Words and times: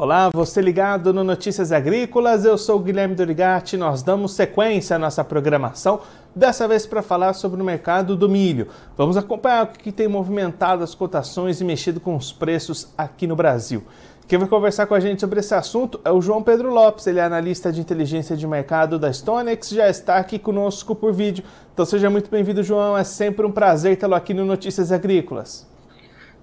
Olá, 0.00 0.30
você 0.32 0.60
ligado 0.60 1.12
no 1.12 1.24
Notícias 1.24 1.72
Agrícolas, 1.72 2.44
eu 2.44 2.56
sou 2.56 2.78
Guilherme 2.78 3.16
Dorigati. 3.16 3.76
Nós 3.76 4.00
damos 4.00 4.30
sequência 4.30 4.94
à 4.94 4.98
nossa 4.98 5.24
programação, 5.24 6.02
dessa 6.32 6.68
vez 6.68 6.86
para 6.86 7.02
falar 7.02 7.32
sobre 7.32 7.60
o 7.60 7.64
mercado 7.64 8.14
do 8.14 8.28
milho. 8.28 8.68
Vamos 8.96 9.16
acompanhar 9.16 9.64
o 9.64 9.66
que 9.70 9.90
tem 9.90 10.06
movimentado 10.06 10.84
as 10.84 10.94
cotações 10.94 11.60
e 11.60 11.64
mexido 11.64 11.98
com 11.98 12.14
os 12.14 12.30
preços 12.32 12.94
aqui 12.96 13.26
no 13.26 13.34
Brasil. 13.34 13.82
Quem 14.28 14.38
vai 14.38 14.46
conversar 14.46 14.86
com 14.86 14.94
a 14.94 15.00
gente 15.00 15.18
sobre 15.18 15.40
esse 15.40 15.52
assunto 15.52 16.00
é 16.04 16.12
o 16.12 16.22
João 16.22 16.44
Pedro 16.44 16.72
Lopes, 16.72 17.08
ele 17.08 17.18
é 17.18 17.24
analista 17.24 17.72
de 17.72 17.80
inteligência 17.80 18.36
de 18.36 18.46
mercado 18.46 19.00
da 19.00 19.12
Stonex, 19.12 19.70
já 19.70 19.90
está 19.90 20.18
aqui 20.18 20.38
conosco 20.38 20.94
por 20.94 21.12
vídeo. 21.12 21.42
Então 21.74 21.84
seja 21.84 22.08
muito 22.08 22.30
bem-vindo, 22.30 22.62
João, 22.62 22.96
é 22.96 23.02
sempre 23.02 23.44
um 23.44 23.50
prazer 23.50 23.96
tê-lo 23.96 24.14
aqui 24.14 24.32
no 24.32 24.44
Notícias 24.44 24.92
Agrícolas. 24.92 25.66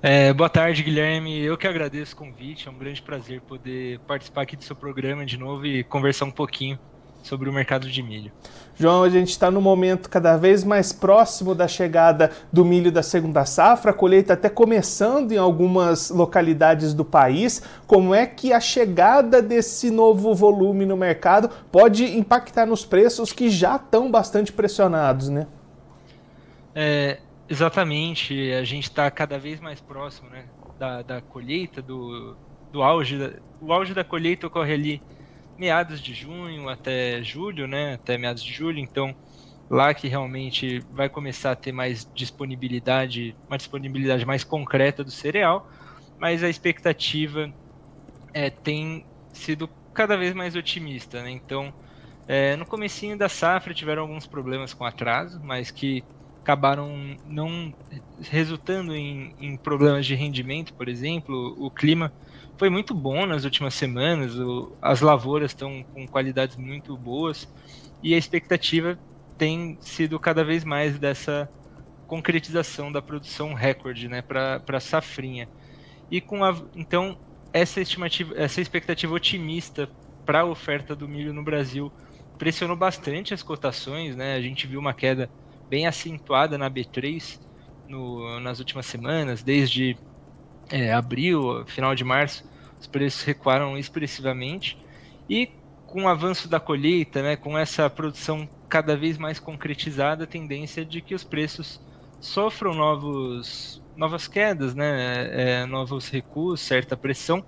É, 0.08 0.32
boa 0.32 0.48
tarde, 0.48 0.84
Guilherme. 0.84 1.42
Eu 1.42 1.58
que 1.58 1.66
agradeço 1.66 2.14
o 2.14 2.18
convite. 2.18 2.68
É 2.68 2.72
um 2.72 2.78
grande 2.78 3.02
prazer 3.02 3.42
poder 3.42 3.98
participar 4.02 4.44
aqui 4.44 4.56
do 4.56 4.64
seu 4.64 4.76
programa 4.76 5.26
de 5.26 5.36
novo 5.36 5.66
e 5.66 5.84
conversar 5.84 6.26
um 6.26 6.32
pouquinho 6.32 6.78
sobre 7.24 7.50
o 7.50 7.52
mercado 7.52 7.90
de 7.90 8.04
milho. 8.04 8.32
João, 8.76 9.02
a 9.02 9.10
gente 9.10 9.30
está 9.30 9.50
no 9.50 9.60
momento 9.60 10.08
cada 10.08 10.38
vez 10.38 10.64
mais 10.64 10.94
próximo 10.94 11.56
da 11.56 11.68
chegada 11.68 12.30
do 12.54 12.64
milho 12.64 12.92
da 12.92 13.02
segunda 13.02 13.46
safra, 13.46 13.90
a 13.90 13.94
colheita 13.96 14.34
até 14.34 14.48
começando 14.48 15.32
em 15.32 15.40
algumas 15.40 16.12
localidades 16.12 16.94
do 16.94 17.04
país. 17.04 17.64
Como 17.88 18.14
é 18.14 18.28
que 18.28 18.54
a 18.54 18.60
chegada 18.60 19.42
desse 19.42 19.90
novo 19.90 20.36
volume 20.36 20.86
no 20.86 20.96
mercado 20.96 21.50
pode 21.72 22.16
impactar 22.16 22.68
nos 22.68 22.86
preços 22.86 23.34
que 23.34 23.50
já 23.50 23.78
estão 23.78 24.12
bastante 24.12 24.54
pressionados, 24.54 25.30
né? 25.30 25.48
É, 26.76 27.18
Exatamente, 27.48 28.34
a 28.54 28.64
gente 28.64 28.86
está 28.86 29.10
cada 29.12 29.38
vez 29.38 29.60
mais 29.60 29.80
próximo 29.80 30.30
né, 30.32 30.52
da, 30.76 31.04
da 31.04 31.22
colheita, 31.22 31.82
do, 31.82 32.40
do 32.72 32.82
auge. 32.82 33.18
Da, 33.20 33.40
o 33.60 33.72
auge 33.72 33.94
da 33.94 34.04
colheita 34.04 34.48
ocorre 34.48 34.74
ali 34.74 35.06
meados 35.58 36.02
de 36.02 36.14
junho 36.14 36.68
até 36.70 37.24
julho, 37.24 37.68
né, 37.68 37.96
até 37.96 38.18
meados 38.18 38.44
de 38.44 38.52
julho, 38.54 38.80
então 38.80 39.16
lá 39.70 39.94
que 39.94 40.08
realmente 40.08 40.80
vai 40.92 41.10
começar 41.10 41.52
a 41.52 41.56
ter 41.56 41.72
mais 41.72 42.08
disponibilidade, 42.16 43.38
uma 43.50 43.58
disponibilidade 43.58 44.26
mais 44.26 44.44
concreta 44.44 45.04
do 45.04 45.12
cereal, 45.12 45.66
mas 46.20 46.44
a 46.44 46.50
expectativa 46.50 47.52
é, 48.34 48.50
tem 48.50 49.06
sido 49.34 49.70
cada 49.94 50.18
vez 50.18 50.34
mais 50.34 50.56
otimista, 50.56 51.24
né? 51.24 51.32
Então, 51.32 51.74
é, 52.28 52.56
no 52.56 52.66
comecinho 52.68 53.18
da 53.18 53.30
safra 53.30 53.74
tiveram 53.74 54.04
alguns 54.04 54.28
problemas 54.28 54.74
com 54.74 54.86
atraso, 54.86 55.40
mas 55.44 55.72
que 55.72 56.08
acabaram 56.46 57.18
não 57.26 57.74
resultando 58.22 58.96
em, 58.96 59.34
em, 59.40 59.58
problemas 59.58 60.06
de 60.06 60.14
rendimento, 60.14 60.76
por 60.76 60.88
exemplo. 60.88 61.56
O 61.58 61.72
clima 61.72 62.14
foi 62.56 62.70
muito 62.70 62.94
bom 62.94 63.26
nas 63.26 63.44
últimas 63.46 63.74
semanas, 63.74 64.38
o, 64.38 64.72
as 64.80 65.02
lavouras 65.02 65.52
estão 65.52 65.84
com 65.92 66.08
qualidades 66.08 66.56
muito 66.56 66.96
boas 66.96 67.52
e 68.04 68.14
a 68.14 68.18
expectativa 68.18 68.98
tem 69.40 69.76
sido 69.82 70.20
cada 70.20 70.44
vez 70.44 70.64
mais 70.64 71.00
dessa 71.00 71.50
concretização 72.06 72.92
da 72.92 73.02
produção 73.02 73.56
recorde 73.56 74.08
né, 74.08 74.22
para 74.22 74.62
a 74.68 74.80
safrinha. 74.80 75.50
E 76.12 76.22
com 76.22 76.46
a, 76.46 76.56
então 76.76 77.18
essa 77.52 77.82
estimativa, 77.82 78.36
essa 78.38 78.62
expectativa 78.62 79.12
otimista 79.12 79.90
para 80.24 80.42
a 80.42 80.46
oferta 80.46 80.96
do 80.96 81.08
milho 81.08 81.34
no 81.34 81.44
Brasil 81.44 81.92
pressionou 82.38 82.78
bastante 82.78 83.34
as 83.34 83.42
cotações, 83.42 84.16
né? 84.16 84.36
A 84.36 84.42
gente 84.42 84.68
viu 84.68 84.80
uma 84.80 84.94
queda 84.94 85.30
bem 85.70 85.88
acentuada 85.88 86.58
na 86.58 86.70
B3 86.70 87.40
no, 87.88 88.40
nas 88.40 88.60
últimas 88.60 88.86
semanas, 88.86 89.44
desde 89.44 89.98
é, 90.72 90.94
abril, 90.94 91.66
final 91.68 91.94
de 91.96 92.04
março, 92.04 92.44
os 92.80 92.88
preços 92.88 93.24
recuaram 93.24 93.78
expressivamente 93.78 94.78
e 95.30 95.48
com 95.86 96.04
o 96.04 96.08
avanço 96.08 96.50
da 96.50 96.60
colheita, 96.60 97.22
né, 97.22 97.36
com 97.36 97.58
essa 97.58 97.90
produção 97.90 98.50
cada 98.68 98.98
vez 98.98 99.18
mais 99.18 99.40
concretizada, 99.40 100.24
a 100.24 100.28
tendência 100.28 100.86
de 100.86 101.02
que 101.02 101.16
os 101.16 101.24
preços 101.24 101.80
sofram 102.20 102.74
novos, 102.74 103.82
novas 103.96 104.28
quedas, 104.28 104.76
né, 104.76 105.62
é, 105.62 105.66
novos 105.66 106.10
recuos, 106.10 106.62
certa 106.62 106.98
pressão. 106.98 107.44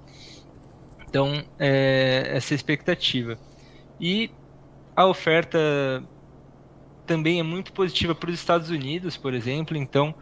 Então, 1.10 1.44
é, 1.60 2.32
essa 2.36 2.54
expectativa. 2.54 3.40
E 4.00 4.30
a 4.96 5.06
oferta 5.06 5.60
também 7.08 7.40
é 7.40 7.44
muito 7.44 7.74
positiva 7.74 8.16
para 8.16 8.30
os 8.30 8.36
Estados 8.36 8.70
Unidos, 8.70 9.18
por 9.18 9.34
exemplo. 9.34 9.78
Então, 9.78 10.16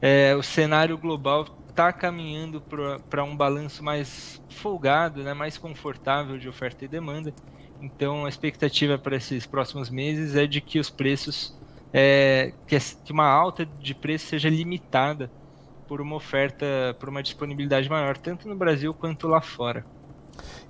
é, 0.00 0.34
o 0.36 0.42
cenário 0.42 0.98
global 0.98 1.46
está 1.70 1.92
caminhando 1.92 2.62
para 3.08 3.24
um 3.24 3.36
balanço 3.36 3.84
mais 3.84 4.40
folgado, 4.50 5.22
né, 5.24 5.34
mais 5.34 5.58
confortável 5.58 6.38
de 6.38 6.48
oferta 6.48 6.84
e 6.84 6.88
demanda. 6.88 7.34
Então, 7.80 8.26
a 8.26 8.28
expectativa 8.28 8.98
para 8.98 9.16
esses 9.16 9.46
próximos 9.46 9.90
meses 9.90 10.36
é 10.36 10.46
de 10.46 10.60
que 10.60 10.78
os 10.80 10.90
preços, 10.90 11.60
é, 11.92 12.54
que, 12.66 12.76
uma 13.12 13.26
alta 13.28 13.66
de 13.66 13.94
preço 13.94 14.26
seja 14.28 14.48
limitada 14.50 15.32
por 15.86 16.00
uma 16.00 16.16
oferta, 16.16 16.66
por 17.00 17.08
uma 17.08 17.22
disponibilidade 17.22 17.88
maior, 17.88 18.18
tanto 18.18 18.48
no 18.48 18.56
Brasil 18.56 18.94
quanto 18.94 19.28
lá 19.28 19.42
fora. 19.42 19.86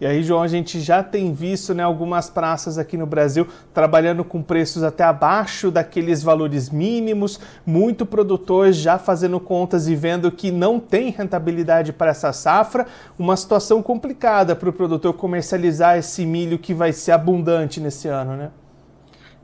E 0.02 0.06
aí, 0.06 0.20
João, 0.22 0.42
a 0.42 0.48
gente 0.48 0.80
já 0.80 1.00
tem 1.00 1.32
visto 1.32 1.72
né, 1.72 1.84
algumas 1.84 2.28
praças 2.28 2.76
aqui 2.76 2.96
no 2.96 3.06
Brasil 3.06 3.46
trabalhando 3.72 4.24
com 4.24 4.42
preços 4.42 4.82
até 4.82 5.04
abaixo 5.04 5.70
daqueles 5.70 6.24
valores 6.24 6.70
mínimos, 6.70 7.38
muito 7.64 8.04
produtor 8.04 8.72
já 8.72 8.98
fazendo 8.98 9.38
contas 9.38 9.86
e 9.86 9.94
vendo 9.94 10.32
que 10.32 10.50
não 10.50 10.80
tem 10.80 11.10
rentabilidade 11.10 11.92
para 11.92 12.10
essa 12.10 12.32
safra, 12.32 12.84
uma 13.16 13.36
situação 13.36 13.80
complicada 13.80 14.56
para 14.56 14.68
o 14.68 14.72
produtor 14.72 15.12
comercializar 15.14 15.96
esse 15.96 16.26
milho 16.26 16.58
que 16.58 16.74
vai 16.74 16.92
ser 16.92 17.12
abundante 17.12 17.78
nesse 17.78 18.08
ano, 18.08 18.36
né? 18.36 18.50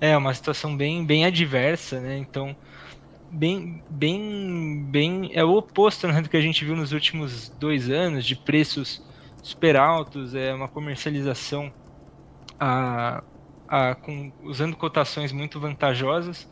É, 0.00 0.16
uma 0.16 0.34
situação 0.34 0.76
bem, 0.76 1.04
bem 1.04 1.24
adversa, 1.24 2.00
né? 2.00 2.18
Então, 2.18 2.56
bem, 3.30 3.80
bem, 3.88 4.84
bem, 4.90 5.30
é 5.34 5.44
o 5.44 5.56
oposto 5.56 6.08
né, 6.08 6.20
do 6.20 6.28
que 6.28 6.36
a 6.36 6.40
gente 6.40 6.64
viu 6.64 6.74
nos 6.74 6.90
últimos 6.92 7.48
dois 7.60 7.88
anos, 7.88 8.24
de 8.24 8.34
preços 8.34 9.06
super 9.42 9.76
altos, 9.76 10.34
é 10.34 10.52
uma 10.52 10.68
comercialização 10.68 11.72
a, 12.58 13.22
a, 13.68 13.94
com, 13.94 14.32
usando 14.42 14.76
cotações 14.76 15.32
muito 15.32 15.60
vantajosas 15.60 16.48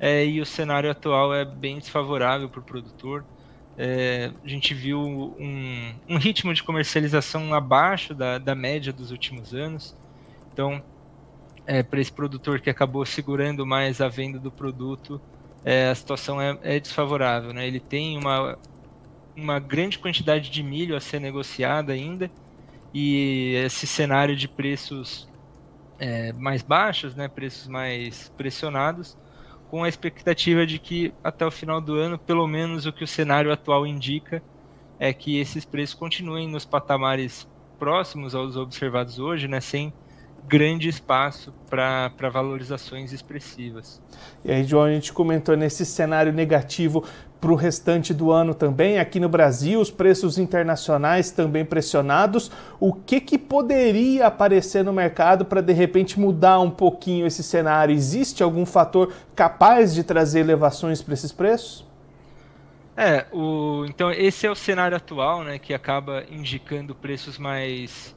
é, 0.00 0.24
e 0.24 0.40
o 0.40 0.46
cenário 0.46 0.90
atual 0.90 1.34
é 1.34 1.44
bem 1.44 1.78
desfavorável 1.78 2.48
para 2.48 2.60
o 2.60 2.62
produtor. 2.62 3.24
É, 3.78 4.30
a 4.44 4.48
gente 4.48 4.74
viu 4.74 5.00
um, 5.00 5.94
um, 6.08 6.18
ritmo 6.18 6.52
de 6.52 6.62
comercialização 6.62 7.54
abaixo 7.54 8.14
da, 8.14 8.36
da 8.38 8.54
média 8.54 8.92
dos 8.92 9.10
últimos 9.10 9.54
anos. 9.54 9.96
Então, 10.52 10.82
é, 11.66 11.82
para 11.82 12.00
esse 12.00 12.12
produtor 12.12 12.60
que 12.60 12.68
acabou 12.68 13.06
segurando 13.06 13.64
mais 13.64 14.00
a 14.00 14.08
venda 14.08 14.38
do 14.38 14.50
produto, 14.50 15.20
é, 15.64 15.88
a 15.88 15.94
situação 15.94 16.40
é, 16.40 16.58
é 16.62 16.80
desfavorável. 16.80 17.52
Né? 17.52 17.66
Ele 17.66 17.80
tem 17.80 18.18
uma, 18.18 18.58
uma 19.36 19.58
grande 19.58 19.98
quantidade 19.98 20.50
de 20.50 20.62
milho 20.62 20.96
a 20.96 21.00
ser 21.00 21.20
negociada 21.20 21.92
ainda 21.92 22.30
e 22.92 23.54
esse 23.64 23.86
cenário 23.86 24.36
de 24.36 24.46
preços 24.46 25.28
é, 25.98 26.32
mais 26.32 26.62
baixos, 26.62 27.14
né, 27.14 27.28
preços 27.28 27.66
mais 27.66 28.28
pressionados, 28.36 29.16
com 29.70 29.84
a 29.84 29.88
expectativa 29.88 30.66
de 30.66 30.78
que 30.78 31.14
até 31.24 31.46
o 31.46 31.50
final 31.50 31.80
do 31.80 31.94
ano, 31.94 32.18
pelo 32.18 32.46
menos 32.46 32.84
o 32.84 32.92
que 32.92 33.04
o 33.04 33.06
cenário 33.06 33.50
atual 33.50 33.86
indica, 33.86 34.42
é 34.98 35.12
que 35.12 35.38
esses 35.38 35.64
preços 35.64 35.94
continuem 35.94 36.48
nos 36.48 36.64
patamares 36.64 37.48
próximos 37.78 38.34
aos 38.34 38.56
observados 38.56 39.18
hoje, 39.18 39.48
né, 39.48 39.60
sem 39.60 39.92
grande 40.46 40.88
espaço 40.88 41.54
para 41.70 42.28
valorizações 42.30 43.12
expressivas. 43.12 44.02
E 44.44 44.50
aí, 44.50 44.64
João, 44.64 44.84
a 44.84 44.92
gente 44.92 45.12
comentou 45.12 45.56
nesse 45.56 45.86
cenário 45.86 46.32
negativo 46.32 47.04
para 47.42 47.50
o 47.50 47.56
restante 47.56 48.14
do 48.14 48.30
ano 48.30 48.54
também. 48.54 49.00
Aqui 49.00 49.18
no 49.18 49.28
Brasil, 49.28 49.80
os 49.80 49.90
preços 49.90 50.38
internacionais 50.38 51.32
também 51.32 51.64
pressionados. 51.64 52.52
O 52.78 52.92
que, 52.92 53.20
que 53.20 53.36
poderia 53.36 54.28
aparecer 54.28 54.84
no 54.84 54.92
mercado 54.92 55.44
para 55.44 55.60
de 55.60 55.72
repente 55.72 56.20
mudar 56.20 56.60
um 56.60 56.70
pouquinho 56.70 57.26
esse 57.26 57.42
cenário? 57.42 57.92
Existe 57.92 58.44
algum 58.44 58.64
fator 58.64 59.12
capaz 59.34 59.92
de 59.92 60.04
trazer 60.04 60.38
elevações 60.38 61.02
para 61.02 61.14
esses 61.14 61.32
preços? 61.32 61.84
É, 62.96 63.26
o, 63.32 63.86
então 63.88 64.12
esse 64.12 64.46
é 64.46 64.50
o 64.50 64.54
cenário 64.54 64.96
atual, 64.96 65.42
né, 65.42 65.58
que 65.58 65.74
acaba 65.74 66.24
indicando 66.30 66.94
preços 66.94 67.38
mais 67.38 68.14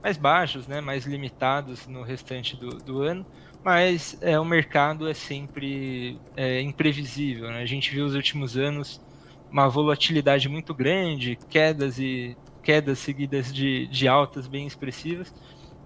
mais 0.00 0.16
baixos, 0.16 0.68
né, 0.68 0.80
mais 0.80 1.04
limitados 1.04 1.88
no 1.88 2.02
restante 2.02 2.54
do, 2.54 2.68
do 2.68 3.02
ano, 3.02 3.26
mas 3.64 4.16
é, 4.20 4.38
o 4.38 4.44
mercado 4.44 5.08
é 5.08 5.14
sempre 5.14 6.18
é, 6.36 6.60
imprevisível. 6.60 7.48
Né? 7.48 7.60
A 7.62 7.66
gente 7.66 7.90
viu 7.90 8.04
nos 8.04 8.14
últimos 8.14 8.56
anos 8.56 9.00
uma 9.50 9.68
volatilidade 9.68 10.48
muito 10.48 10.74
grande, 10.74 11.38
quedas 11.48 11.98
e 11.98 12.36
quedas 12.62 12.98
seguidas 12.98 13.52
de, 13.52 13.86
de 13.86 14.06
altas 14.06 14.46
bem 14.46 14.66
expressivas. 14.66 15.34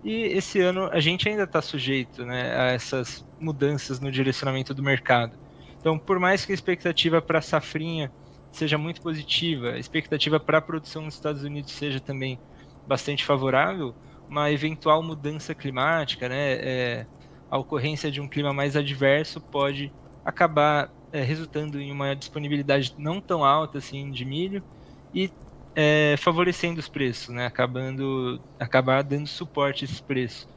E 0.05 0.25
esse 0.25 0.61
ano 0.61 0.89
a 0.93 1.01
gente 1.01 1.29
ainda 1.29 1.45
está 1.45 1.63
sujeito 1.63 2.25
né, 2.25 2.57
a 2.57 2.65
essas 2.73 3.25
mudanças 3.39 4.01
no 4.01 4.11
direcionamento 4.11 4.75
do 4.75 4.83
mercado. 4.83 5.39
Então, 5.79 5.99
por 5.99 6.19
mais 6.19 6.45
que 6.45 6.53
a 6.53 6.55
expectativa 6.55 7.23
para 7.23 7.39
a 7.39 7.43
safrinha 7.43 8.11
seja 8.51 8.77
muito 8.77 9.01
positiva, 9.01 9.71
a 9.71 9.79
expectativa 9.79 10.39
para 10.39 10.59
a 10.59 10.63
produção 10.63 11.03
nos 11.03 11.15
Estados 11.15 11.43
Unidos 11.43 11.73
seja 11.73 12.01
também 12.01 12.39
bastante 12.87 13.25
favorável, 13.25 13.95
uma 14.29 14.51
eventual 14.51 15.03
mudança 15.03 15.55
climática, 15.55 16.29
né, 16.29 16.53
é, 16.55 17.07
a 17.53 17.59
ocorrência 17.59 18.11
de 18.13 18.21
um 18.23 18.29
clima 18.31 18.55
mais 18.55 18.77
adverso 18.77 19.43
pode 19.43 19.95
acabar 20.25 20.91
é, 21.13 21.23
resultando 21.23 21.81
em 21.81 21.93
uma 21.93 22.17
disponibilidade 22.17 22.95
não 22.99 23.21
tão 23.23 23.45
alta 23.45 23.79
assim 23.79 24.11
de 24.13 24.25
milho 24.25 24.65
e 25.15 25.31
é, 25.77 26.17
favorecendo 26.19 26.81
os 26.81 26.89
preços, 26.89 27.35
né, 27.35 27.47
acabando 27.47 28.43
acabar 28.61 29.03
dando 29.05 29.29
suporte 29.29 29.85
a 29.85 29.87
esses 29.87 30.01
preços. 30.01 30.49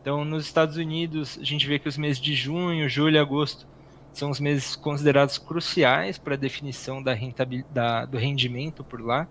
Então, 0.00 0.24
nos 0.24 0.44
Estados 0.46 0.76
Unidos, 0.76 1.38
a 1.38 1.44
gente 1.44 1.66
vê 1.66 1.78
que 1.78 1.88
os 1.88 1.96
meses 1.98 2.20
de 2.20 2.34
junho, 2.34 2.88
julho 2.88 3.16
e 3.16 3.18
agosto 3.18 3.66
são 4.12 4.30
os 4.30 4.38
meses 4.40 4.76
considerados 4.76 5.38
cruciais 5.38 6.18
para 6.18 6.34
a 6.34 6.38
definição 6.38 7.02
da 7.02 7.14
rentabilidade, 7.14 8.10
do 8.10 8.18
rendimento 8.18 8.84
por 8.84 9.00
lá. 9.02 9.28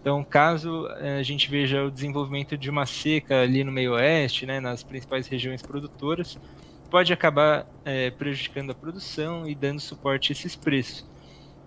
Então, 0.00 0.24
caso 0.24 0.86
eh, 0.98 1.18
a 1.18 1.22
gente 1.22 1.50
veja 1.50 1.84
o 1.84 1.90
desenvolvimento 1.90 2.56
de 2.56 2.70
uma 2.70 2.86
seca 2.86 3.42
ali 3.42 3.62
no 3.62 3.70
meio 3.70 3.92
oeste, 3.92 4.46
né, 4.46 4.58
nas 4.58 4.82
principais 4.82 5.28
regiões 5.28 5.60
produtoras, 5.62 6.38
pode 6.90 7.12
acabar 7.12 7.66
é, 7.84 8.10
prejudicando 8.10 8.70
a 8.70 8.74
produção 8.74 9.46
e 9.46 9.54
dando 9.54 9.80
suporte 9.80 10.32
a 10.32 10.34
esses 10.34 10.56
preços. 10.56 11.06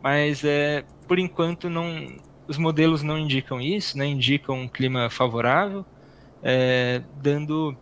Mas, 0.01 0.43
é, 0.43 0.83
por 1.07 1.19
enquanto, 1.19 1.69
não, 1.69 2.07
os 2.47 2.57
modelos 2.57 3.03
não 3.03 3.17
indicam 3.19 3.61
isso, 3.61 3.97
né, 3.97 4.05
indicam 4.05 4.61
um 4.61 4.67
clima 4.67 5.09
favorável, 5.09 5.85
é, 6.41 7.01
dando 7.21 7.77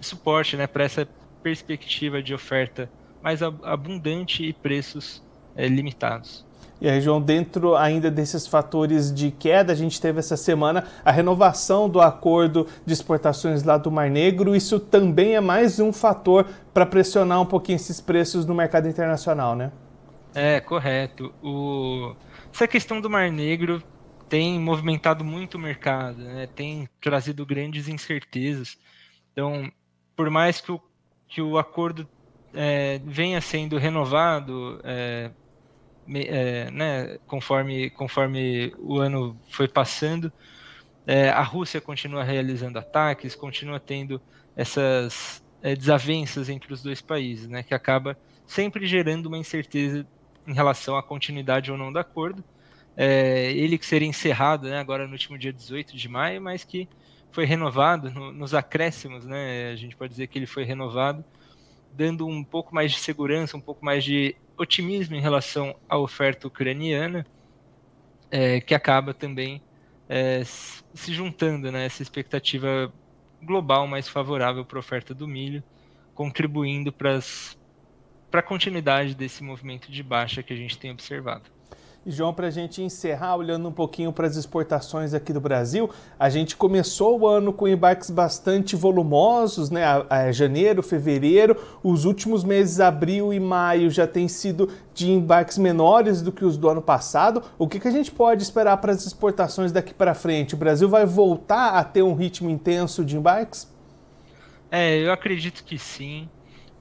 suporte 0.00 0.56
né, 0.56 0.66
para 0.66 0.84
essa 0.84 1.08
perspectiva 1.42 2.22
de 2.22 2.32
oferta 2.32 2.88
mais 3.20 3.42
abundante 3.42 4.44
e 4.44 4.52
preços 4.52 5.22
limitados. 5.56 6.46
E 6.84 6.88
aí, 6.90 7.00
João, 7.00 7.18
dentro 7.18 7.74
ainda 7.76 8.10
desses 8.10 8.46
fatores 8.46 9.10
de 9.10 9.30
queda, 9.30 9.72
a 9.72 9.74
gente 9.74 9.98
teve 9.98 10.18
essa 10.18 10.36
semana 10.36 10.86
a 11.02 11.10
renovação 11.10 11.88
do 11.88 11.98
acordo 11.98 12.68
de 12.84 12.92
exportações 12.92 13.62
lá 13.62 13.78
do 13.78 13.90
Mar 13.90 14.10
Negro. 14.10 14.54
Isso 14.54 14.78
também 14.78 15.34
é 15.34 15.40
mais 15.40 15.80
um 15.80 15.94
fator 15.94 16.46
para 16.74 16.84
pressionar 16.84 17.40
um 17.40 17.46
pouquinho 17.46 17.76
esses 17.76 18.02
preços 18.02 18.44
no 18.44 18.54
mercado 18.54 18.86
internacional, 18.86 19.56
né? 19.56 19.72
É, 20.34 20.60
correto. 20.60 21.32
O... 21.42 22.14
Essa 22.52 22.68
questão 22.68 23.00
do 23.00 23.08
Mar 23.08 23.32
Negro 23.32 23.82
tem 24.28 24.60
movimentado 24.60 25.24
muito 25.24 25.54
o 25.54 25.58
mercado, 25.58 26.18
né? 26.18 26.46
tem 26.54 26.86
trazido 27.00 27.46
grandes 27.46 27.88
incertezas. 27.88 28.76
Então, 29.32 29.72
por 30.14 30.28
mais 30.28 30.60
que 30.60 30.70
o, 30.70 30.78
que 31.28 31.40
o 31.40 31.56
acordo 31.56 32.06
é, 32.52 33.00
venha 33.06 33.40
sendo 33.40 33.78
renovado, 33.78 34.78
é, 34.84 35.30
é, 36.12 36.70
né, 36.70 37.18
conforme, 37.26 37.90
conforme 37.90 38.74
o 38.78 38.98
ano 38.98 39.36
foi 39.50 39.68
passando, 39.68 40.32
é, 41.06 41.28
a 41.30 41.42
Rússia 41.42 41.80
continua 41.80 42.24
realizando 42.24 42.78
ataques, 42.78 43.34
continua 43.34 43.78
tendo 43.78 44.20
essas 44.56 45.42
é, 45.62 45.74
desavenças 45.74 46.48
entre 46.48 46.72
os 46.72 46.82
dois 46.82 47.00
países, 47.00 47.48
né, 47.48 47.62
que 47.62 47.74
acaba 47.74 48.16
sempre 48.46 48.86
gerando 48.86 49.26
uma 49.26 49.38
incerteza 49.38 50.06
em 50.46 50.52
relação 50.52 50.96
à 50.96 51.02
continuidade 51.02 51.70
ou 51.70 51.78
não 51.78 51.92
do 51.92 51.98
acordo. 51.98 52.44
É, 52.96 53.50
ele 53.52 53.76
que 53.76 53.86
seria 53.86 54.06
encerrado 54.06 54.68
né, 54.68 54.78
agora 54.78 55.06
no 55.06 55.12
último 55.12 55.36
dia 55.36 55.52
18 55.52 55.96
de 55.96 56.08
maio, 56.08 56.40
mas 56.40 56.64
que 56.64 56.88
foi 57.32 57.44
renovado 57.44 58.10
no, 58.10 58.32
nos 58.32 58.54
acréscimos, 58.54 59.26
né, 59.26 59.70
a 59.72 59.76
gente 59.76 59.96
pode 59.96 60.10
dizer 60.10 60.28
que 60.28 60.38
ele 60.38 60.46
foi 60.46 60.64
renovado, 60.64 61.24
dando 61.94 62.26
um 62.26 62.42
pouco 62.42 62.74
mais 62.74 62.92
de 62.92 62.98
segurança, 62.98 63.56
um 63.56 63.60
pouco 63.60 63.84
mais 63.84 64.04
de 64.04 64.36
otimismo 64.56 65.14
em 65.14 65.20
relação 65.20 65.74
à 65.88 65.96
oferta 65.96 66.46
ucraniana, 66.48 67.26
é, 68.30 68.60
que 68.60 68.74
acaba 68.74 69.14
também 69.14 69.62
é, 70.08 70.42
se 70.44 71.12
juntando 71.12 71.70
né, 71.70 71.86
essa 71.86 72.02
expectativa 72.02 72.92
global 73.42 73.86
mais 73.86 74.08
favorável 74.08 74.64
para 74.64 74.78
a 74.78 74.80
oferta 74.80 75.14
do 75.14 75.28
milho, 75.28 75.62
contribuindo 76.14 76.92
para 76.92 77.20
a 78.32 78.42
continuidade 78.42 79.14
desse 79.14 79.42
movimento 79.42 79.90
de 79.90 80.02
baixa 80.02 80.42
que 80.42 80.52
a 80.52 80.56
gente 80.56 80.78
tem 80.78 80.90
observado. 80.90 81.53
E 82.06 82.10
João, 82.10 82.34
para 82.34 82.48
a 82.48 82.50
gente 82.50 82.82
encerrar, 82.82 83.34
olhando 83.36 83.66
um 83.66 83.72
pouquinho 83.72 84.12
para 84.12 84.26
as 84.26 84.36
exportações 84.36 85.14
aqui 85.14 85.32
do 85.32 85.40
Brasil, 85.40 85.88
a 86.18 86.28
gente 86.28 86.54
começou 86.54 87.18
o 87.18 87.26
ano 87.26 87.50
com 87.50 87.66
embarques 87.66 88.10
bastante 88.10 88.76
volumosos, 88.76 89.70
né? 89.70 89.84
A, 89.84 90.06
a 90.10 90.32
janeiro, 90.32 90.82
fevereiro, 90.82 91.56
os 91.82 92.04
últimos 92.04 92.44
meses, 92.44 92.78
abril 92.78 93.32
e 93.32 93.40
maio, 93.40 93.90
já 93.90 94.06
tem 94.06 94.28
sido 94.28 94.68
de 94.92 95.10
embarques 95.10 95.56
menores 95.56 96.20
do 96.20 96.30
que 96.30 96.44
os 96.44 96.58
do 96.58 96.68
ano 96.68 96.82
passado. 96.82 97.42
O 97.58 97.66
que, 97.66 97.80
que 97.80 97.88
a 97.88 97.92
gente 97.92 98.10
pode 98.10 98.42
esperar 98.42 98.76
para 98.76 98.92
as 98.92 99.06
exportações 99.06 99.72
daqui 99.72 99.94
para 99.94 100.12
frente? 100.12 100.54
O 100.54 100.58
Brasil 100.58 100.90
vai 100.90 101.06
voltar 101.06 101.70
a 101.70 101.82
ter 101.82 102.02
um 102.02 102.12
ritmo 102.12 102.50
intenso 102.50 103.02
de 103.02 103.16
embarques? 103.16 103.72
É, 104.70 104.98
eu 104.98 105.10
acredito 105.10 105.64
que 105.64 105.78
sim 105.78 106.28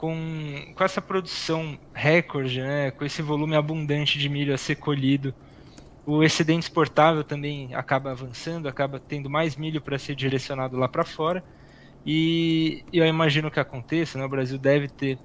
com, 0.04 0.74
com 0.76 0.84
essa 0.84 1.02
produção 1.02 1.80
recorde, 1.94 2.60
né, 2.62 2.92
com 2.92 3.06
esse 3.06 3.22
volume 3.22 3.56
abundante 3.56 4.20
de 4.20 4.28
milho 4.28 4.54
a 4.54 4.58
ser 4.58 4.76
colhido, 4.76 5.34
o 6.06 6.22
excedente 6.22 6.64
exportável 6.64 7.24
também 7.24 7.74
acaba 7.74 8.12
avançando, 8.12 8.68
acaba 8.68 9.00
tendo 9.00 9.30
mais 9.30 9.56
milho 9.56 9.80
para 9.82 9.98
ser 9.98 10.14
direcionado 10.14 10.76
lá 10.76 10.90
para 10.90 11.06
fora. 11.06 11.42
E 12.06 12.84
eu 12.92 13.06
imagino 13.06 13.50
que 13.50 13.62
aconteça, 13.62 14.20
né, 14.20 14.26
o 14.26 14.30
Brasil 14.30 14.58
deve 14.60 14.90
ter 14.90 15.18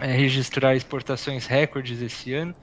é, 0.00 0.06
registrar 0.06 0.76
exportações 0.76 1.44
recordes 1.46 2.00
esse 2.00 2.32
ano. 2.32 2.54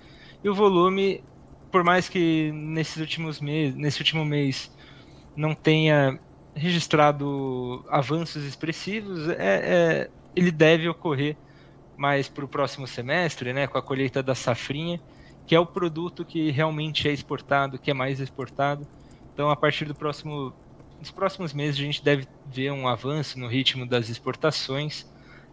E 0.41 0.47
o 0.47 0.55
volume, 0.55 1.25
por 1.69 1.83
mais 1.83 2.07
que 2.07 2.53
nesses 2.53 2.95
últimos 3.01 3.41
meses, 3.41 3.75
nesse 3.75 3.99
último 3.99 4.23
mês 4.23 4.73
não 5.35 5.53
tenha 5.53 6.17
registrado 6.55 7.83
avanços 7.89 8.45
expressivos, 8.45 9.27
é, 9.27 10.05
é 10.07 10.22
ele 10.35 10.51
deve 10.51 10.87
ocorrer 10.89 11.37
mais 11.97 12.29
para 12.29 12.45
o 12.45 12.49
próximo 12.49 12.87
semestre, 12.87 13.53
né, 13.53 13.67
com 13.67 13.77
a 13.77 13.83
colheita 13.83 14.23
da 14.23 14.35
safrinha, 14.35 14.99
que 15.45 15.55
é 15.55 15.59
o 15.59 15.67
produto 15.67 16.25
que 16.25 16.51
realmente 16.51 17.07
é 17.07 17.13
exportado, 17.13 17.79
que 17.79 17.91
é 17.91 17.93
mais 17.93 18.19
exportado. 18.19 18.87
Então, 19.33 19.49
a 19.49 19.55
partir 19.57 19.85
do 19.85 19.95
próximo, 19.95 20.55
dos 20.99 21.11
próximos 21.11 21.53
meses, 21.53 21.79
a 21.79 21.83
gente 21.83 22.03
deve 22.03 22.27
ver 22.45 22.71
um 22.71 22.87
avanço 22.87 23.39
no 23.39 23.47
ritmo 23.47 23.87
das 23.87 24.09
exportações, 24.09 25.05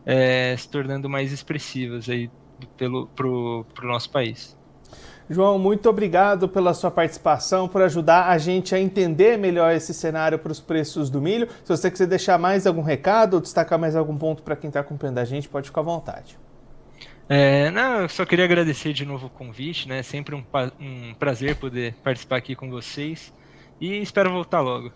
é, 0.05 0.57
se 0.57 0.71
tornando 0.71 1.09
mais 1.09 1.33
expressivas 1.33 2.09
aí 2.09 2.31
pelo 2.77 3.09
pro, 3.15 3.67
nosso 3.83 4.11
país. 4.11 4.60
João, 5.33 5.61
muito 5.61 5.89
obrigado 5.89 6.49
pela 6.49 6.75
sua 6.75 6.91
participação, 6.91 7.69
por 7.69 7.81
ajudar 7.83 8.31
a 8.31 8.37
gente 8.37 8.75
a 8.75 8.81
entender 8.81 9.39
melhor 9.39 9.73
esse 9.73 9.95
cenário 9.95 10.37
para 10.41 10.51
os 10.51 10.59
preços 10.59 11.09
do 11.09 11.23
milho. 11.23 11.47
Se 11.63 11.69
você 11.69 11.89
quiser 11.89 12.09
deixar 12.09 12.37
mais 12.37 12.67
algum 12.67 12.83
recado 12.83 13.35
ou 13.35 13.41
destacar 13.41 13.79
mais 13.79 13.95
algum 13.95 14.17
ponto 14.17 14.43
para 14.43 14.57
quem 14.57 14.67
está 14.67 14.81
acompanhando 14.81 15.19
a 15.19 15.25
gente, 15.25 15.49
pode 15.49 15.69
ficar 15.69 15.83
à 15.83 15.85
vontade. 15.85 16.37
É, 17.29 17.71
não, 17.71 18.01
eu 18.01 18.09
só 18.09 18.27
queria 18.27 18.45
agradecer 18.45 18.93
de 18.93 19.05
novo 19.05 19.29
o 19.29 19.31
convite, 19.31 19.89
né? 19.89 20.03
Sempre 20.03 20.35
um, 20.35 20.43
um 20.81 21.15
prazer 21.15 21.55
poder 21.55 21.95
participar 22.03 22.39
aqui 22.39 22.57
com 22.57 22.69
vocês 22.69 23.33
e 23.81 24.03
espero 24.03 24.33
voltar 24.33 24.61
logo. 24.61 24.91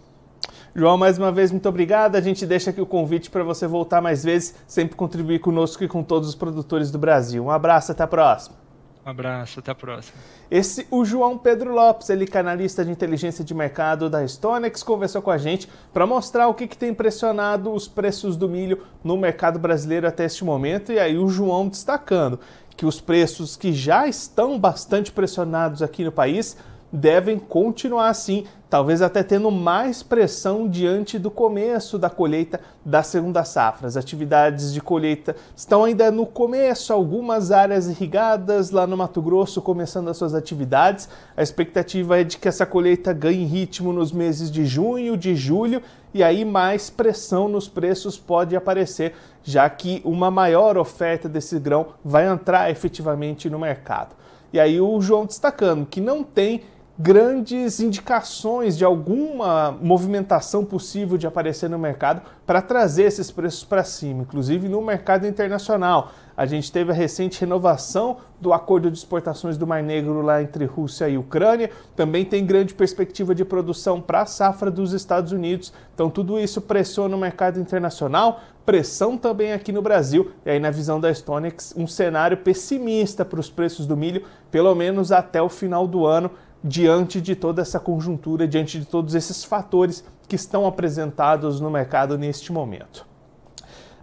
João, 0.75 0.99
mais 0.99 1.17
uma 1.17 1.31
vez, 1.31 1.53
muito 1.53 1.69
obrigado. 1.69 2.17
A 2.17 2.21
gente 2.21 2.45
deixa 2.45 2.71
aqui 2.71 2.81
o 2.81 2.87
convite 2.87 3.31
para 3.31 3.45
você 3.45 3.69
voltar 3.69 4.01
mais 4.01 4.25
vezes, 4.25 4.57
sempre 4.67 4.97
contribuir 4.97 5.39
conosco 5.39 5.85
e 5.85 5.87
com 5.87 6.03
todos 6.03 6.29
os 6.29 6.35
produtores 6.35 6.91
do 6.91 6.99
Brasil. 6.99 7.45
Um 7.45 7.53
abraço, 7.53 7.93
até 7.93 8.03
a 8.03 8.09
próxima. 8.09 8.64
Um 9.07 9.11
abraço, 9.11 9.61
até 9.61 9.71
a 9.71 9.75
próxima. 9.75 10.17
Esse, 10.51 10.87
o 10.91 11.05
João 11.05 11.37
Pedro 11.37 11.75
Lopes, 11.75 12.09
ele 12.09 12.27
canalista 12.27 12.83
de 12.83 12.91
inteligência 12.91 13.45
de 13.45 13.53
mercado 13.53 14.09
da 14.09 14.27
Stonex, 14.27 14.83
conversou 14.83 15.21
com 15.21 15.31
a 15.31 15.37
gente 15.37 15.69
para 15.93 16.07
mostrar 16.07 16.49
o 16.49 16.55
que, 16.55 16.67
que 16.67 16.77
tem 16.77 16.89
impressionado 16.89 17.71
os 17.71 17.87
preços 17.87 18.35
do 18.35 18.49
milho 18.49 18.83
no 19.03 19.17
mercado 19.17 19.59
brasileiro 19.59 20.07
até 20.07 20.25
este 20.25 20.43
momento. 20.43 20.91
E 20.91 20.99
aí 20.99 21.19
o 21.19 21.29
João 21.29 21.69
destacando 21.69 22.41
que 22.77 22.87
os 22.87 22.99
preços 22.99 23.57
que 23.57 23.75
já 23.75 24.09
estão 24.09 24.59
bastante 24.59 25.13
pressionados 25.13 25.83
aqui 25.83 26.03
no 26.03 26.11
país 26.11 26.57
devem 26.95 27.41
continuar 27.41 28.09
assim, 28.09 28.45
talvez 28.71 29.03
até 29.03 29.25
tendo 29.25 29.51
mais 29.51 30.01
pressão 30.01 30.69
diante 30.69 31.19
do 31.19 31.29
começo 31.29 31.99
da 31.99 32.09
colheita 32.09 32.61
da 32.85 33.03
segunda 33.03 33.43
safra. 33.43 33.89
As 33.89 33.97
atividades 33.97 34.73
de 34.73 34.81
colheita 34.81 35.35
estão 35.57 35.83
ainda 35.83 36.09
no 36.13 36.25
começo, 36.25 36.93
algumas 36.93 37.51
áreas 37.51 37.89
irrigadas 37.89 38.71
lá 38.71 38.87
no 38.87 38.97
Mato 38.97 39.21
Grosso 39.21 39.61
começando 39.61 40.09
as 40.09 40.17
suas 40.17 40.35
atividades. 40.37 41.09
A 41.37 41.43
expectativa 41.43 42.21
é 42.21 42.23
de 42.23 42.39
que 42.39 42.47
essa 42.47 42.65
colheita 42.65 43.13
ganhe 43.13 43.45
ritmo 43.45 43.93
nos 43.93 44.13
meses 44.13 44.49
de 44.49 44.65
junho, 44.65 45.17
de 45.17 45.35
julho 45.35 45.83
e 46.15 46.23
aí 46.23 46.45
mais 46.45 46.89
pressão 46.89 47.49
nos 47.49 47.67
preços 47.67 48.17
pode 48.17 48.55
aparecer, 48.55 49.15
já 49.43 49.69
que 49.69 50.01
uma 50.05 50.31
maior 50.31 50.79
oferta 50.79 51.29
desse 51.29 51.59
grão 51.59 51.89
vai 52.05 52.29
entrar 52.29 52.71
efetivamente 52.71 53.51
no 53.51 53.59
mercado. 53.59 54.15
E 54.53 54.61
aí 54.61 54.81
o 54.81 55.01
João 55.01 55.27
destacando 55.27 55.85
que 55.85 56.01
não 56.01 56.23
tem 56.23 56.63
grandes 56.97 57.81
indicações 57.81 58.79
de 58.79 58.85
alguma 58.85 59.73
movimentação 59.73 60.65
possível 60.65 61.19
de 61.19 61.27
aparecer 61.27 61.69
no 61.69 61.79
mercado 61.79 62.23
para 62.47 62.63
trazer 62.63 63.05
esses 63.05 63.31
preços 63.31 63.65
para 63.65 63.83
cima, 63.83 64.23
inclusive 64.23 64.69
no 64.69 64.81
mercado 64.81 65.27
internacional. 65.27 66.13
A 66.37 66.47
gente 66.47 66.71
teve 66.71 66.91
a 66.91 66.95
recente 66.95 67.41
renovação 67.41 68.19
do 68.41 68.53
acordo 68.53 68.91
de 68.91 68.99
exportações 68.99 69.57
do 69.57 69.67
Mar 69.67 69.83
Negro 69.83 70.21
lá 70.21 70.43
entre 70.43 70.65
Rússia 70.65 71.09
e 71.09 71.17
Ucrânia. 71.17 71.71
Também 71.95 72.25
tem 72.25 72.45
grande 72.45 72.75
perspectiva 72.75 73.35
de 73.35 73.45
produção 73.45 74.01
para 74.01 74.23
a 74.23 74.27
safra 74.27 74.71
dos 74.71 74.93
Estados 74.93 75.31
Unidos. 75.33 75.73
Então, 75.95 76.11
tudo 76.11 76.39
isso 76.39 76.61
pressiona 76.61 77.17
o 77.17 77.19
mercado 77.19 77.61
internacional, 77.61 78.41
pressão 78.67 79.17
também 79.17 79.53
aqui 79.53 79.71
no 79.71 79.81
Brasil. 79.81 80.33
E 80.45 80.51
aí, 80.51 80.59
na 80.59 80.73
visão 80.73 81.01
da 81.01 81.13
Stonex, 81.13 81.73
um 81.77 81.87
cenário 81.87 82.39
pessimista 82.39 83.25
para 83.25 83.39
os 83.39 83.49
preços 83.49 83.87
do 83.87 83.97
milho, 83.97 84.25
pelo 84.51 84.75
menos 84.75 85.13
até 85.13 85.41
o 85.41 85.49
final 85.49 85.87
do 85.87 86.05
ano 86.05 86.33
diante 86.67 87.21
de 87.21 87.37
toda 87.37 87.61
essa 87.61 87.79
conjuntura, 87.79 88.49
diante 88.49 88.81
de 88.81 88.87
todos 88.87 89.15
esses 89.15 89.45
fatores 89.45 90.03
que 90.27 90.35
estão 90.35 90.67
apresentados 90.67 91.61
no 91.61 91.71
mercado 91.71 92.17
neste 92.17 92.51
momento. 92.51 93.07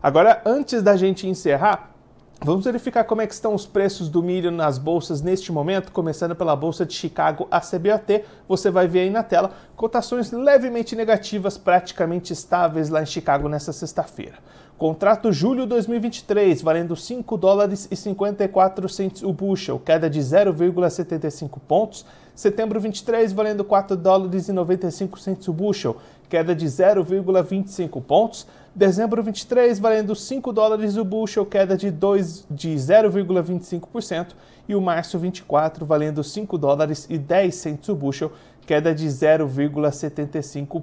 Agora, 0.02 0.44
antes 0.46 0.84
da 0.84 0.96
gente 0.96 1.28
encerrar, 1.28 1.92
Vamos 2.44 2.66
verificar 2.66 3.04
como 3.04 3.22
é 3.22 3.28
que 3.28 3.36
estão 3.36 3.54
os 3.54 3.68
preços 3.68 4.10
do 4.10 4.24
milho 4.24 4.50
nas 4.50 4.80
bolsas 4.80 5.22
neste 5.22 5.52
momento, 5.52 5.92
começando 5.92 6.36
pela 6.36 6.56
bolsa 6.56 6.84
de 6.84 6.92
Chicago, 6.92 7.48
a 7.52 7.62
CBOT. 7.62 8.26
Você 8.48 8.72
vai 8.72 8.88
ver 8.88 9.02
aí 9.02 9.12
na 9.12 9.22
tela 9.22 9.52
cotações 9.76 10.32
levemente 10.32 10.96
negativas, 10.96 11.56
praticamente 11.56 12.34
estáveis 12.34 12.90
lá 12.90 13.04
em 13.04 13.06
Chicago 13.06 13.48
nesta 13.48 13.72
sexta-feira. 13.72 14.40
Contrato 14.76 15.32
julho 15.32 15.68
2023, 15.68 16.64
valendo 16.64 16.96
5 16.96 17.38
dólares 17.38 17.88
e 17.92 17.96
54 17.96 18.90
cents 18.90 19.22
o 19.22 19.32
bushel, 19.32 19.78
queda 19.78 20.10
de 20.10 20.20
0,75 20.20 21.60
pontos. 21.68 22.08
Setembro 22.42 22.82
23, 22.82 23.32
valendo 23.34 23.64
4 23.64 23.96
dólares 23.96 24.48
e 24.48 24.52
95 24.52 25.20
cents 25.20 25.48
o 25.48 25.54
bushel, 25.54 25.98
queda 26.28 26.56
de 26.56 26.66
0,25 26.66 28.02
pontos. 28.02 28.48
Dezembro 28.74 29.22
23, 29.22 29.78
valendo 29.78 30.16
5 30.16 30.52
dólares 30.52 30.98
o 30.98 31.06
bushel, 31.06 31.46
queda 31.46 31.78
de, 31.78 31.92
2, 31.92 32.48
de 32.50 32.70
0,25%. 32.70 34.30
E 34.68 34.74
o 34.74 34.82
março 34.82 35.20
24, 35.20 35.86
valendo 35.86 36.24
5 36.24 36.58
dólares 36.58 37.06
e 37.12 37.20
10 37.20 37.54
cents 37.54 37.90
o 37.90 37.96
bushel, 37.96 38.32
queda 38.66 38.92
de 38.96 39.06
0,75 39.06 40.82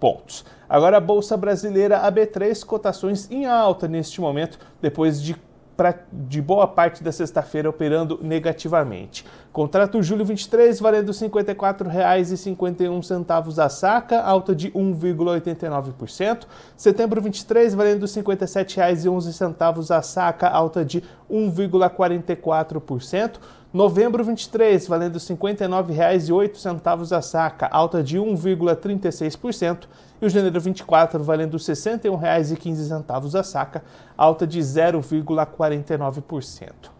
pontos. 0.00 0.46
Agora 0.66 0.96
a 0.96 1.00
Bolsa 1.00 1.36
Brasileira 1.36 2.00
AB3, 2.10 2.64
cotações 2.64 3.30
em 3.30 3.44
alta 3.44 3.86
neste 3.86 4.18
momento, 4.18 4.58
depois 4.80 5.20
de 5.20 5.36
pra, 5.76 5.94
de 6.10 6.40
boa 6.40 6.66
parte 6.66 7.04
da 7.04 7.12
sexta-feira 7.12 7.68
operando 7.68 8.18
negativamente. 8.22 9.26
Contrato 9.52 10.02
julho 10.02 10.24
23 10.24 10.80
valendo 10.80 11.12
R$ 11.12 11.18
54,51 11.18 13.58
a 13.58 13.68
saca, 13.68 14.22
alta 14.22 14.54
de 14.54 14.70
1,89%. 14.70 16.46
Setembro 16.76 17.20
23 17.20 17.74
valendo 17.74 18.06
R$ 18.06 18.08
57,11 18.08 19.96
a 19.96 20.02
saca, 20.02 20.48
alta 20.48 20.84
de 20.84 21.02
1,44%. 21.30 23.34
Novembro 23.72 24.22
23, 24.24 24.88
valendo 24.88 25.18
R$ 25.18 25.20
59,08 25.20 27.16
a 27.16 27.20
saca, 27.20 27.68
alta 27.70 28.02
de 28.02 28.16
1,36%. 28.16 29.86
E 30.20 30.26
o 30.26 30.30
janeiro 30.30 30.60
24, 30.60 31.22
valendo 31.22 31.56
R$ 31.56 31.62
61,15 31.62 33.38
a 33.38 33.42
saca, 33.42 33.84
alta 34.16 34.46
de 34.46 34.60
0,49%. 34.60 36.95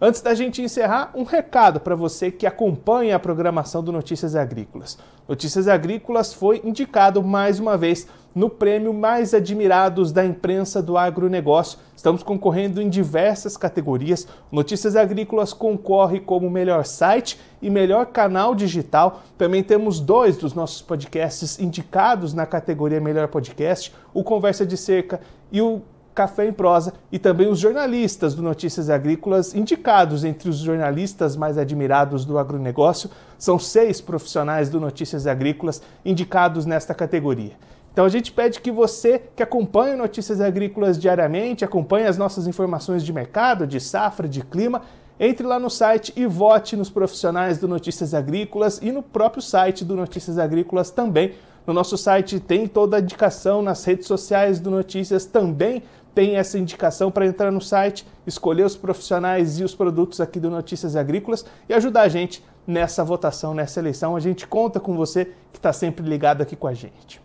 Antes 0.00 0.20
da 0.20 0.34
gente 0.34 0.60
encerrar, 0.60 1.12
um 1.14 1.22
recado 1.22 1.78
para 1.78 1.94
você 1.94 2.28
que 2.30 2.46
acompanha 2.46 3.14
a 3.14 3.18
programação 3.18 3.82
do 3.82 3.92
Notícias 3.92 4.34
Agrícolas. 4.34 4.98
Notícias 5.28 5.68
Agrícolas 5.68 6.34
foi 6.34 6.60
indicado 6.64 7.22
mais 7.22 7.60
uma 7.60 7.78
vez 7.78 8.08
no 8.34 8.50
prêmio 8.50 8.92
Mais 8.92 9.32
Admirados 9.32 10.10
da 10.10 10.26
Imprensa 10.26 10.82
do 10.82 10.98
Agronegócio. 10.98 11.78
Estamos 11.96 12.24
concorrendo 12.24 12.82
em 12.82 12.88
diversas 12.88 13.56
categorias. 13.56 14.26
Notícias 14.50 14.96
Agrícolas 14.96 15.52
concorre 15.52 16.18
como 16.18 16.50
melhor 16.50 16.84
site 16.84 17.38
e 17.62 17.70
melhor 17.70 18.06
canal 18.06 18.52
digital. 18.52 19.22
Também 19.38 19.62
temos 19.62 20.00
dois 20.00 20.36
dos 20.36 20.54
nossos 20.54 20.82
podcasts 20.82 21.60
indicados 21.60 22.34
na 22.34 22.44
categoria 22.44 23.00
Melhor 23.00 23.28
Podcast: 23.28 23.94
o 24.12 24.24
Conversa 24.24 24.66
de 24.66 24.76
Cerca 24.76 25.20
e 25.52 25.62
o 25.62 25.80
Café 26.14 26.46
em 26.46 26.52
Prosa 26.52 26.94
e 27.10 27.18
também 27.18 27.48
os 27.48 27.58
jornalistas 27.58 28.34
do 28.34 28.42
Notícias 28.42 28.88
Agrícolas, 28.88 29.54
indicados 29.54 30.24
entre 30.24 30.48
os 30.48 30.58
jornalistas 30.58 31.36
mais 31.36 31.58
admirados 31.58 32.24
do 32.24 32.38
agronegócio. 32.38 33.10
São 33.36 33.58
seis 33.58 34.00
profissionais 34.00 34.68
do 34.68 34.80
Notícias 34.80 35.26
Agrícolas 35.26 35.82
indicados 36.04 36.64
nesta 36.64 36.94
categoria. 36.94 37.52
Então 37.92 38.04
a 38.04 38.08
gente 38.08 38.32
pede 38.32 38.60
que 38.60 38.72
você 38.72 39.22
que 39.36 39.42
acompanha 39.42 39.96
Notícias 39.96 40.40
Agrícolas 40.40 40.98
diariamente, 40.98 41.64
acompanhe 41.64 42.06
as 42.06 42.18
nossas 42.18 42.46
informações 42.46 43.04
de 43.04 43.12
mercado, 43.12 43.66
de 43.66 43.80
safra, 43.80 44.28
de 44.28 44.42
clima, 44.42 44.82
entre 45.18 45.46
lá 45.46 45.60
no 45.60 45.70
site 45.70 46.12
e 46.16 46.26
vote 46.26 46.76
nos 46.76 46.90
profissionais 46.90 47.58
do 47.58 47.68
Notícias 47.68 48.12
Agrícolas 48.14 48.80
e 48.82 48.90
no 48.90 49.02
próprio 49.02 49.42
site 49.42 49.84
do 49.84 49.94
Notícias 49.94 50.38
Agrícolas 50.38 50.90
também. 50.90 51.34
No 51.66 51.72
nosso 51.72 51.96
site 51.96 52.40
tem 52.40 52.66
toda 52.66 52.96
a 52.96 53.00
indicação, 53.00 53.62
nas 53.62 53.84
redes 53.84 54.06
sociais 54.06 54.60
do 54.60 54.70
Notícias 54.70 55.24
também 55.24 55.82
tem 56.14 56.36
essa 56.36 56.58
indicação 56.58 57.10
para 57.10 57.26
entrar 57.26 57.50
no 57.50 57.60
site, 57.60 58.06
escolher 58.26 58.64
os 58.64 58.76
profissionais 58.76 59.58
e 59.58 59.64
os 59.64 59.74
produtos 59.74 60.20
aqui 60.20 60.38
do 60.38 60.50
Notícias 60.50 60.94
Agrícolas 60.94 61.44
e 61.68 61.74
ajudar 61.74 62.02
a 62.02 62.08
gente 62.08 62.44
nessa 62.66 63.04
votação, 63.04 63.52
nessa 63.52 63.80
eleição. 63.80 64.14
A 64.14 64.20
gente 64.20 64.46
conta 64.46 64.78
com 64.78 64.94
você 64.96 65.26
que 65.52 65.58
está 65.58 65.72
sempre 65.72 66.06
ligado 66.06 66.40
aqui 66.40 66.54
com 66.54 66.66
a 66.66 66.74
gente. 66.74 67.20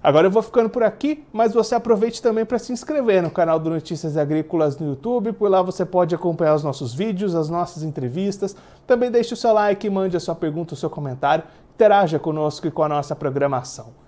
Agora 0.00 0.28
eu 0.28 0.30
vou 0.30 0.42
ficando 0.42 0.70
por 0.70 0.84
aqui, 0.84 1.24
mas 1.32 1.52
você 1.52 1.74
aproveite 1.74 2.22
também 2.22 2.44
para 2.44 2.58
se 2.58 2.72
inscrever 2.72 3.20
no 3.20 3.30
canal 3.30 3.58
do 3.58 3.68
Notícias 3.68 4.16
Agrícolas 4.16 4.78
no 4.78 4.90
YouTube, 4.90 5.32
por 5.32 5.50
lá 5.50 5.60
você 5.60 5.84
pode 5.84 6.14
acompanhar 6.14 6.54
os 6.54 6.62
nossos 6.62 6.94
vídeos, 6.94 7.34
as 7.34 7.50
nossas 7.50 7.82
entrevistas. 7.82 8.54
Também 8.86 9.10
deixe 9.10 9.34
o 9.34 9.36
seu 9.36 9.52
like, 9.52 9.90
mande 9.90 10.16
a 10.16 10.20
sua 10.20 10.36
pergunta, 10.36 10.74
o 10.74 10.76
seu 10.76 10.88
comentário, 10.88 11.42
interaja 11.74 12.18
conosco 12.18 12.68
e 12.68 12.70
com 12.70 12.84
a 12.84 12.88
nossa 12.88 13.16
programação. 13.16 14.07